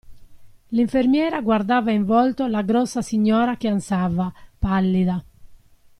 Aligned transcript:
L'infermiera 0.69 1.41
guardava 1.41 1.91
in 1.91 2.05
volto 2.05 2.47
la 2.47 2.63
grossa 2.63 3.03
signora 3.03 3.55
che 3.55 3.67
ansava, 3.67 4.33
pallida. 4.57 5.23